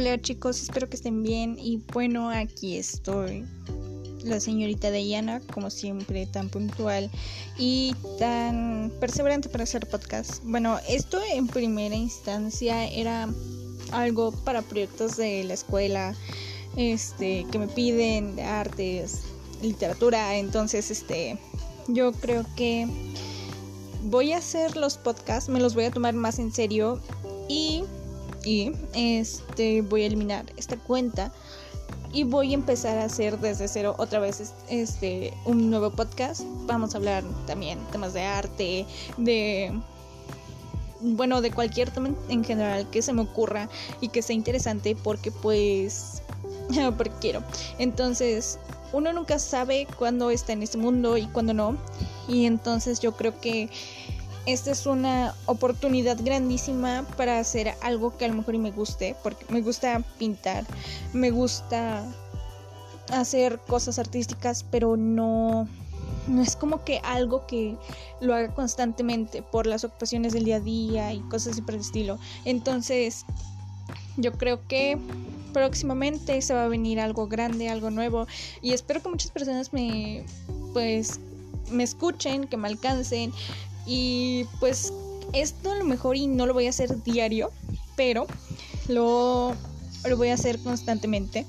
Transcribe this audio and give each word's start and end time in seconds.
Hola 0.00 0.18
chicos, 0.18 0.62
espero 0.62 0.88
que 0.88 0.96
estén 0.96 1.22
bien 1.22 1.58
y 1.58 1.76
bueno, 1.92 2.30
aquí 2.30 2.78
estoy. 2.78 3.44
La 4.24 4.40
señorita 4.40 4.90
Diana, 4.90 5.42
como 5.52 5.68
siempre, 5.68 6.24
tan 6.24 6.48
puntual 6.48 7.10
y 7.58 7.94
tan 8.18 8.90
perseverante 8.98 9.50
para 9.50 9.64
hacer 9.64 9.86
podcast. 9.86 10.42
Bueno, 10.42 10.78
esto 10.88 11.20
en 11.34 11.48
primera 11.48 11.94
instancia 11.94 12.86
era 12.86 13.28
algo 13.92 14.32
para 14.32 14.62
proyectos 14.62 15.18
de 15.18 15.44
la 15.44 15.52
escuela, 15.52 16.14
este, 16.76 17.46
que 17.52 17.58
me 17.58 17.68
piden 17.68 18.36
de 18.36 18.42
artes, 18.44 19.20
literatura, 19.60 20.34
entonces, 20.38 20.90
este, 20.90 21.38
yo 21.88 22.12
creo 22.12 22.46
que 22.56 22.88
voy 24.04 24.32
a 24.32 24.38
hacer 24.38 24.78
los 24.78 24.96
podcasts, 24.96 25.50
me 25.50 25.60
los 25.60 25.74
voy 25.74 25.84
a 25.84 25.90
tomar 25.90 26.14
más 26.14 26.38
en 26.38 26.54
serio 26.54 27.02
y 27.50 27.84
y 28.44 28.72
este 28.94 29.82
voy 29.82 30.02
a 30.02 30.06
eliminar 30.06 30.46
esta 30.56 30.76
cuenta 30.76 31.32
y 32.12 32.24
voy 32.24 32.52
a 32.52 32.54
empezar 32.54 32.98
a 32.98 33.04
hacer 33.04 33.38
desde 33.38 33.68
cero 33.68 33.94
otra 33.98 34.18
vez 34.18 34.52
este 34.68 35.32
un 35.44 35.70
nuevo 35.70 35.90
podcast. 35.90 36.42
Vamos 36.66 36.94
a 36.94 36.98
hablar 36.98 37.22
también 37.46 37.78
temas 37.92 38.12
de 38.14 38.22
arte, 38.22 38.86
de 39.16 39.72
bueno, 41.00 41.40
de 41.40 41.50
cualquier 41.50 41.90
tema 41.90 42.10
en 42.28 42.44
general 42.44 42.88
que 42.90 43.00
se 43.00 43.12
me 43.12 43.22
ocurra 43.22 43.68
y 44.00 44.08
que 44.08 44.22
sea 44.22 44.34
interesante 44.36 44.96
porque 44.96 45.30
pues 45.30 46.22
porque 46.96 47.12
quiero. 47.20 47.42
Entonces, 47.78 48.58
uno 48.92 49.12
nunca 49.12 49.38
sabe 49.38 49.86
cuándo 49.98 50.30
está 50.30 50.52
en 50.52 50.62
este 50.62 50.78
mundo 50.78 51.16
y 51.16 51.26
cuándo 51.26 51.54
no. 51.54 51.76
Y 52.28 52.46
entonces 52.46 53.00
yo 53.00 53.12
creo 53.12 53.40
que 53.40 53.70
esta 54.52 54.70
es 54.70 54.86
una 54.86 55.34
oportunidad 55.46 56.18
grandísima 56.22 57.06
para 57.16 57.38
hacer 57.38 57.74
algo 57.82 58.16
que 58.16 58.24
a 58.24 58.28
lo 58.28 58.34
mejor 58.34 58.58
me 58.58 58.70
guste, 58.70 59.16
porque 59.22 59.44
me 59.48 59.60
gusta 59.60 60.02
pintar, 60.18 60.64
me 61.12 61.30
gusta 61.30 62.04
hacer 63.12 63.58
cosas 63.66 63.98
artísticas, 63.98 64.64
pero 64.70 64.96
no 64.96 65.68
no 66.26 66.42
es 66.42 66.54
como 66.54 66.84
que 66.84 67.00
algo 67.02 67.46
que 67.46 67.76
lo 68.20 68.34
haga 68.34 68.54
constantemente 68.54 69.42
por 69.42 69.66
las 69.66 69.84
ocupaciones 69.84 70.32
del 70.32 70.44
día 70.44 70.56
a 70.56 70.60
día 70.60 71.12
y 71.12 71.20
cosas 71.20 71.54
así 71.54 71.62
por 71.62 71.74
el 71.74 71.80
estilo. 71.80 72.18
Entonces, 72.44 73.24
yo 74.16 74.32
creo 74.32 74.66
que 74.68 74.98
próximamente 75.52 76.40
se 76.42 76.54
va 76.54 76.64
a 76.64 76.68
venir 76.68 77.00
algo 77.00 77.26
grande, 77.26 77.68
algo 77.68 77.90
nuevo 77.90 78.26
y 78.62 78.72
espero 78.72 79.02
que 79.02 79.08
muchas 79.08 79.30
personas 79.30 79.72
me 79.72 80.24
pues 80.72 81.18
me 81.70 81.82
escuchen, 81.82 82.46
que 82.46 82.56
me 82.56 82.68
alcancen, 82.68 83.32
y 83.92 84.46
pues 84.60 84.92
esto 85.32 85.72
a 85.72 85.74
lo 85.74 85.84
mejor 85.84 86.16
y 86.16 86.28
no 86.28 86.46
lo 86.46 86.54
voy 86.54 86.66
a 86.66 86.70
hacer 86.70 87.02
diario, 87.02 87.50
pero 87.96 88.28
lo, 88.86 89.56
lo 90.08 90.16
voy 90.16 90.28
a 90.28 90.34
hacer 90.34 90.60
constantemente. 90.60 91.44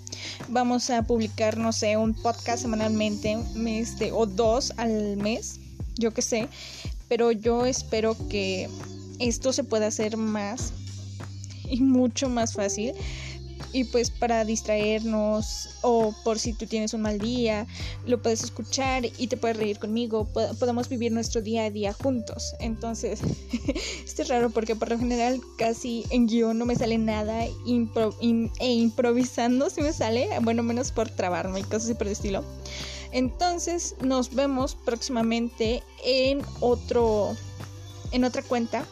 Vamos 0.50 0.90
a 0.90 1.04
publicar, 1.04 1.58
no 1.58 1.72
sé, 1.72 1.98
un 1.98 2.16
podcast 2.16 2.64
semanalmente 2.64 3.38
este, 3.68 4.12
o 4.12 4.26
dos 4.26 4.74
al 4.78 5.18
mes, 5.18 5.60
yo 6.00 6.16
qué 6.16 6.24
sé. 6.24 6.48
Pero 7.08 7.32
yo 7.32 7.68
espero 7.68 8.18
que 8.28 8.68
esto 9.20 9.54
se 9.54 9.64
pueda 9.64 9.86
hacer 9.86 10.18
más 10.18 10.74
y 11.70 11.80
mucho 11.82 12.28
más 12.28 12.54
fácil 12.54 12.94
y 13.74 13.86
pues 13.86 14.10
para 14.10 14.46
distraernos 14.46 15.70
o 15.82 16.14
por 16.24 16.40
si 16.40 16.54
tú 16.54 16.66
tienes 16.66 16.94
un 16.94 17.02
mal 17.02 17.20
día, 17.20 17.68
lo 18.06 18.22
puedes 18.22 18.44
escuchar 18.44 19.06
y 19.06 19.28
te 19.28 19.38
puedes 19.38 19.58
reír 19.58 19.80
conmigo, 19.80 20.26
podemos 20.60 20.90
vivir 20.90 21.12
nuestro 21.12 21.42
día 21.42 21.66
a 21.66 21.70
día 21.70 21.94
juntos. 21.94 22.54
Entonces, 22.60 23.22
esto 24.06 24.22
es 24.22 24.28
raro 24.28 24.50
porque 24.50 24.76
por 24.76 24.90
lo 24.90 24.98
general 24.98 25.42
casi 25.58 26.06
en 26.10 26.28
guion 26.28 26.58
no 26.58 26.66
me 26.66 26.76
sale 26.76 26.98
nada 26.98 27.46
e 27.46 28.72
improvisando 28.74 29.70
si 29.70 29.82
me 29.82 29.94
sale, 29.94 30.30
bueno, 30.42 30.64
menos 30.64 30.92
por 30.92 31.10
trabarme 31.10 31.60
y 31.60 31.64
cosas 31.64 31.86
así 31.86 31.94
por 31.94 32.08
el 32.08 32.14
estilo. 32.14 32.44
Entonces, 33.12 33.96
nos 34.02 34.34
vemos 34.34 34.76
próximamente 34.76 35.84
en 36.04 36.42
otro 36.62 37.36
en 38.12 38.26
otra 38.26 38.42
cuenta 38.42 38.86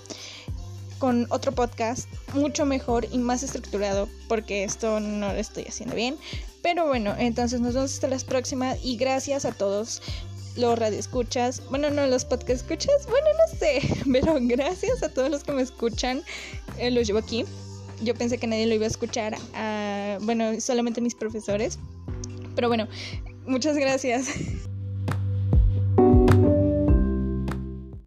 con 0.97 1.28
otro 1.29 1.53
podcast 1.53 2.09
mucho 2.34 2.66
mejor 2.66 3.07
y 3.12 3.17
más 3.17 3.44
estructurado 3.44 4.07
porque 4.28 4.63
esto 4.63 5.00
no 5.00 5.34
lo 5.34 5.40
estoy 5.40 5.66
haciendo 5.66 5.95
bien. 5.95 6.17
Pero 6.62 6.88
bueno, 6.88 7.16
entonces 7.17 7.62
nos 7.62 7.73
vemos 7.73 7.94
hasta 7.94 8.07
las 8.07 8.23
próximas 8.23 8.78
y 8.84 8.97
gracias 8.97 9.45
a 9.45 9.51
todos 9.51 10.01
los 10.56 10.78
radioescuchas, 10.78 11.62
bueno, 11.69 11.89
no 11.89 12.06
los 12.07 12.25
podcast 12.25 12.62
escuchas, 12.62 13.07
bueno, 13.07 13.28
no 13.38 13.57
sé, 13.57 13.81
pero 14.12 14.38
gracias 14.41 15.01
a 15.03 15.09
todos 15.09 15.29
los 15.29 15.44
que 15.44 15.53
me 15.53 15.62
escuchan, 15.62 16.23
eh, 16.78 16.91
los 16.91 17.07
llevo 17.07 17.19
aquí. 17.19 17.45
Yo 18.01 18.13
pensé 18.16 18.38
que 18.38 18.47
nadie 18.47 18.66
lo 18.66 18.75
iba 18.75 18.85
a 18.85 18.88
escuchar, 18.88 19.38
bueno, 20.22 20.59
solamente 20.62 21.01
mis 21.01 21.16
profesores. 21.16 21.79
Pero 22.56 22.69
bueno, 22.69 22.88
muchas 23.45 23.75
gracias. 23.75 24.29